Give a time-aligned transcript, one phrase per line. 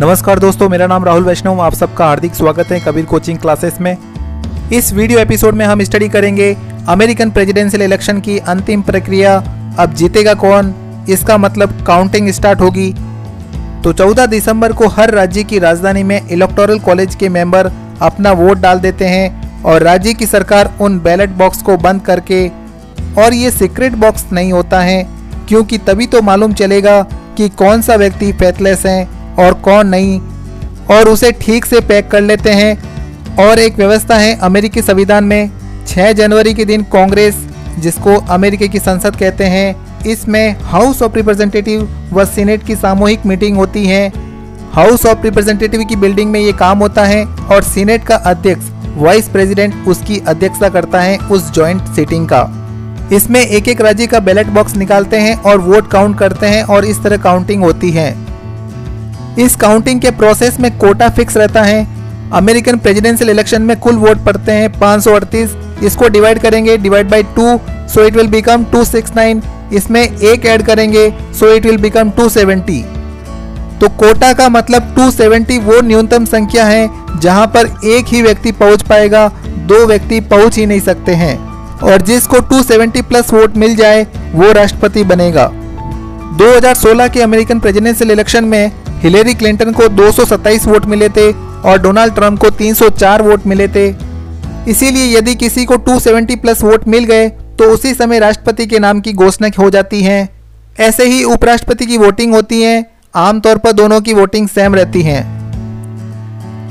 [0.00, 3.96] नमस्कार दोस्तों, मेरा नाम राहुल वैष्णव, आप सबका हार्दिक स्वागत है कबीर कोचिंग क्लासेस में।
[4.72, 6.50] इस वीडियो एपिसोड में हम स्टडी करेंगे
[6.88, 9.36] अमेरिकन प्रेसिडेंशियल इलेक्शन की अंतिम प्रक्रिया,
[9.78, 10.74] अब जीतेगा कौन?
[11.08, 12.90] इसका मतलब काउंटिंग स्टार्ट होगी।
[13.84, 17.70] तो 14 दिसंबर को हर राज्य की राजधानी में इलेक्टोरल कॉलेज के मेंबर
[18.02, 22.48] अपना वोट डाल देते हैं और राज्य की सरकार उन बैलेट बॉक्स को बंद करके,
[23.18, 25.02] और ये सीक्रेट बॉक्स नहीं होता है,
[25.48, 27.02] क्योंकि तभी तो मालूम चलेगा
[27.36, 30.20] कि कौन सा व्यक्ति फैथलेस है। और कौन नहीं।
[30.90, 32.94] और उसे ठीक से पैक कर लेते हैं।
[33.36, 35.50] और एक व्यवस्था है अमेरिकी संविधान में
[35.86, 37.46] 6 जनवरी के दिन कांग्रेस,
[37.78, 43.56] जिसको अमेरिका की संसद कहते हैं, इसमें हाउस ऑफ़ रिप्रेजेंटेटिव व सीनेट की सामूहिक मीटिंग
[43.56, 44.12] होती है।
[44.72, 48.64] हाउस ऑफ़ रिप्रेजेंटेटिव की बिल्डिंग में ये काम होता है और सीनेट का अध्यक्ष,
[48.96, 52.60] वाइस प्रेसिडेंट उसकी अध्यक्षता करता है उस जॉइंट सीटिंग का।
[53.12, 56.84] इसमें एक एक राज्य का बैलेट बॉक्स निकालते हैं और वोट काउंट करते हैं और
[56.84, 58.33] इस तरह काउंटिंग होती है।
[59.38, 61.86] इस काउंटिंग के प्रोसेस में कोटा फिक्स रहता है।
[62.32, 65.08] अमेरिकन प्रेसिडेंशियल इलेक्शन में कुल वोट पड़ते हैं पाँच
[65.84, 67.58] इसको डिवाइड करेंगे divide by two
[67.94, 69.40] so it will become 269
[69.72, 72.82] इसमें एक ऐड करेंगे सो इट विल बिकम 270
[73.80, 76.88] तो कोटा का मतलब 270 वो न्यूनतम संख्या है,
[77.20, 81.36] जहाँ पर एक ही व्यक्ति पहुँच पाएगा, दो व्यक्ति पहुँच ही नहीं सकते हैं।
[81.80, 85.50] और जिसको 270 प्लस वोट मिल जाए, वो राष्ट्रपति बनेगा।
[86.38, 88.72] 2016 के अमेरिकन प्रेसिडेंशियल इलेक्शन में
[89.04, 91.30] हिलेरी क्लिंटन को 227 वोट मिले थे
[91.62, 93.88] और डोनाल्ड ट्रंप को 304 वोट मिले थे।
[94.70, 99.00] इसीलिए यदि किसी को 270 प्लस वोट मिल गए तो उसी समय राष्ट्रपति के नाम
[99.00, 100.28] की घोषणा हो जाती है।
[100.80, 105.18] ऐसे ही उपराष्ट्रपति की वोटिंग होती है। आमतौर पर दोनों की वोटिंग सेम रहती है।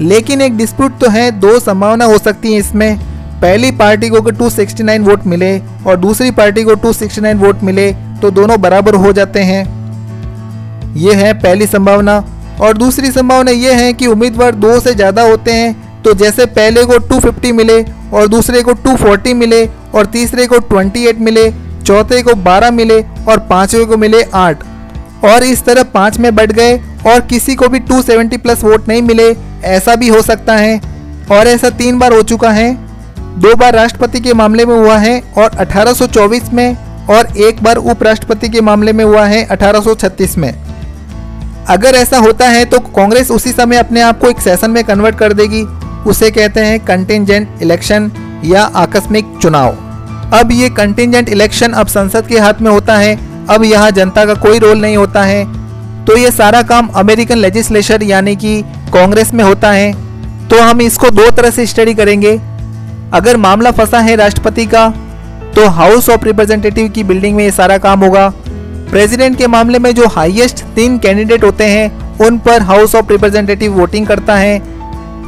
[0.00, 2.98] लेकिन एक डिस्प्यूट तो है, दो संभावना हो सकती है इसमें।
[3.40, 7.92] पहली पार्टी को अगर 269 वोट मिले और दूसरी पार्टी को 269 वोट मिले
[8.22, 9.77] तो दोनों बराबर हो जाते हैं।
[10.98, 12.22] ये है पहली संभावना।
[12.60, 16.84] और दूसरी संभावना ये है कि उम्मीदवार दो से ज़्यादा होते हैं तो जैसे पहले
[16.84, 17.82] को 250 मिले,
[18.12, 19.64] और दूसरे को 240 मिले,
[19.94, 21.50] और तीसरे को 28 मिले,
[21.82, 24.62] चौथे को 12 मिले, और पाँचवें को मिले आठ।
[25.24, 26.76] और इस तरह पाँच में बढ़ गए,
[27.06, 29.30] और किसी को भी 270 प्लस वोट नहीं मिले,
[29.66, 30.80] ऐसा भी हो सकता है।
[31.30, 32.72] और ऐसा तीन बार हो चुका है।
[33.38, 36.76] दो बार राष्ट्रपति के मामले में हुआ है, और 1824 में,
[37.10, 40.52] और एक बार उपराष्ट्रपति के मामले में हुआ है 1836 में।
[41.68, 45.16] अगर ऐसा होता है तो कांग्रेस उसी समय अपने आप को एक सेशन में कन्वर्ट
[45.18, 45.62] कर देगी।
[46.06, 48.10] उसे कहते हैं कंटिजेंट इलेक्शन
[48.44, 49.76] या आकस्मिक चुनाव।
[50.34, 53.16] अब ये कंटिजेंट इलेक्शन अब संसद के हाथ में होता है।
[53.50, 55.44] अब यहाँ जनता का कोई रोल नहीं होता है।
[56.04, 58.60] तो ये सारा काम अमेरिकन लेजिस्लेचर यानी कि
[58.92, 59.92] कांग्रेस में होता है।
[60.48, 62.32] तो हम इसको दो तरह से स्टडी करेंगे।
[63.14, 64.88] अगर मामला फंसा है राष्ट्रपति का
[65.54, 68.32] तो हाउस ऑफ़ रिप्रेजेंटेटिव की बिल्डिंग में ये सारा काम होगा।
[68.90, 73.72] प्रेसिडेंट के मामले में जो हाईएस्ट तीन कैंडिडेट होते हैं उन पर हाउस ऑफ़ रिप्रेजेंटेटिव
[73.72, 74.54] वोटिंग करता है।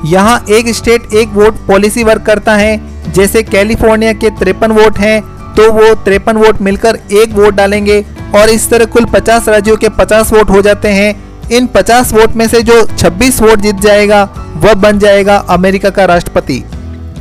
[0.06, 5.20] यहाँ एक स्टेट एक वोट पॉलिसी वर्क करता है। जैसे कैलिफ़ोर्निया के तिरपन वोट हैं
[5.54, 8.00] तो वो तिरपन वोट मिलकर एक वोट डालेंगे
[8.34, 11.14] और इस तरह कुल 50 राज्यों के 50 वोट हो जाते हैं।
[11.50, 14.22] इन 50 वोट में से जो 26 वोट जीत जाएगा
[14.56, 16.62] वह बन जाएगा अमेरिका का राष्ट्रपति।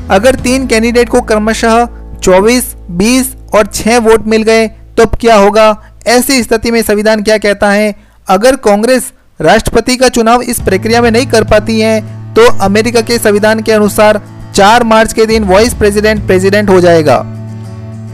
[0.10, 1.86] अगर तीन कैंडिडेट को क्रमशः
[2.24, 4.68] 24, 20 और 6 वोट मिल गए
[4.98, 5.72] तो क्या होगा?
[6.08, 7.96] ऐसी स्थिति में संविधान क्या कहता है?
[8.28, 12.00] अगर कांग्रेस राष्ट्रपति का चुनाव इस प्रक्रिया में नहीं कर पाती है
[12.36, 14.22] तो अमेरिका के संविधान के अनुसार
[14.56, 17.18] 4 मार्च के दिन वाइस प्रेसिडेंट प्रेसिडेंट हो जाएगा।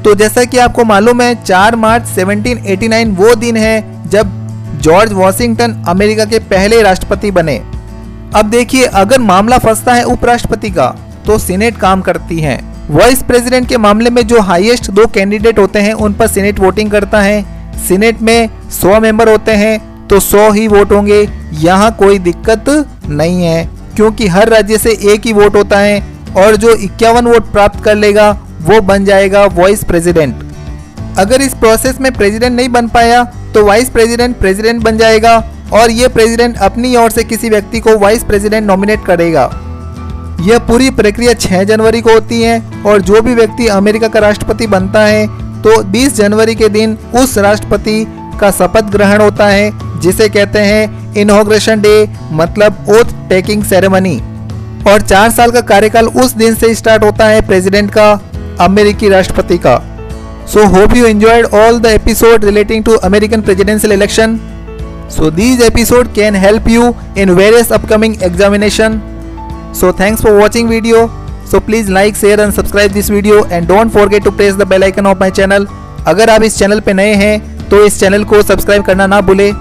[0.06, 4.32] तो जैसा कि आपको मालूम है 4 मार्च 1789 वो दिन है जब
[4.82, 7.58] जॉर्ज वॉशिंगटन अमेरिका के पहले राष्ट्रपति बने।
[8.36, 10.88] अब देखिए, अगर मामला फंसता है उपराष्ट्रपति का
[11.26, 12.60] तो सीनेट काम करती है।
[12.90, 16.92] वाइस प्रेसिडेंट के मामले में जो हाईएस्ट दो कैंडिडेट होते हैं, उन पर सीनेट वोटिंग
[16.92, 17.44] करता है।
[17.80, 21.22] सीनेट में 100 मेंबर होते हैं तो 100 ही वोट होंगे।
[21.54, 22.66] यहाँ कोई दिक्कत
[23.10, 23.66] नहीं है,
[23.96, 26.02] क्योंकि हर राज्य से एक ही वोट होता है
[26.38, 28.30] और जो इक्यावन वोट प्राप्त कर लेगा,
[28.62, 30.44] वो बन जाएगा वाइस प्रेसिडेंट।
[31.18, 33.24] अगर इस प्रोसेस में प्रेसिडेंट नहीं बन पाया
[33.54, 35.38] तो वाइस प्रेसिडेंट प्रेसिडेंट बन जाएगा
[35.74, 39.44] और ये प्रेसिडेंट अपनी ओर से किसी व्यक्ति को वाइस प्रेसिडेंट नॉमिनेट करेगा।
[40.42, 44.68] यह पूरी प्रक्रिया 6 जनवरी को होती है और जो भी व्यक्ति अमेरिका का राष्ट्रपति
[44.68, 45.26] बनता है
[45.66, 48.06] तो 20 जनवरी के दिन उस राष्ट्रपति
[48.40, 54.18] का शपथ ग्रहण होता है, जिसे कहते हैं इनोग्रेशन डे मतलब ओथ टेकिंग सेरेमनी
[54.88, 58.12] और चार साल का कार्यकाल उस दिन से स्टार्ट होता है प्रेसिडेंट का,
[58.62, 59.78] अमेरिकी राष्ट्रपति का.
[60.54, 64.40] So hope you enjoyed all the episode relating to American presidential election
[65.08, 69.02] so, these episode can help you in various upcoming examination.
[69.72, 71.10] So, thanks for watching video.
[71.52, 74.84] So please like share and subscribe this video and don't forget to press the bell
[74.84, 75.68] icon of my channel
[76.08, 79.52] अगर आप इस channel पे नए हैं तो इस channel को subscribe करना ना भूले।